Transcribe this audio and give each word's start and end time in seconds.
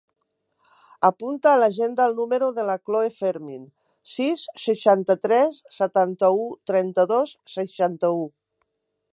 Apunta 1.09 1.49
a 1.49 1.57
l'agenda 1.63 2.07
el 2.11 2.15
número 2.21 2.47
de 2.55 2.65
la 2.69 2.77
Chloe 2.89 3.11
Fermin: 3.19 3.67
sis, 4.15 4.47
seixanta-tres, 4.65 5.61
setanta-u, 5.81 6.51
trenta-dos, 6.73 7.39
seixanta-u. 7.59 8.27